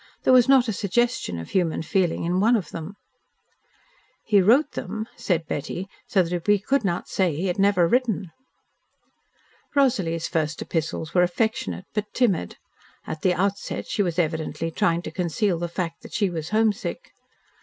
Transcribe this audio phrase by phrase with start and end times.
[0.23, 2.95] There was not a suggestion of human feeling in one of them.
[4.23, 7.87] "He wrote them," said Betty, "so that we could not say that he had never
[7.87, 8.31] written."
[9.75, 12.57] Rosalie's first epistles were affectionate, but timid.
[13.05, 17.11] At the outset she was evidently trying to conceal the fact that she was homesick.